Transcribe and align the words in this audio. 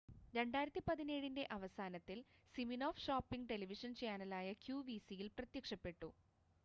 2017-ൻ്റെ 0.33 1.43
അവസാനത്തിൽ 1.55 2.17
Siminoff 2.55 3.03
shopping 3.05 3.49
television 3.51 3.93
ചാനലായ 4.01 4.49
ക്യുവിസിയിൽ 4.63 5.29
പ്രത്യക്ഷപ്പെട്ടു 5.37 6.11